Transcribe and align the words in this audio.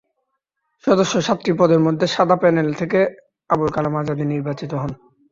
সদস্য 0.83 1.13
সাতটি 1.21 1.51
পদের 1.59 1.79
মধ্যে 1.79 2.05
সাদা 2.07 2.35
প্যানেল 2.35 2.69
থেকে 2.73 2.99
আবুল 3.49 3.69
কালাম 3.71 3.95
আজাদ 3.97 4.19
নির্বাচিত 4.31 4.71
হন। 4.73 4.91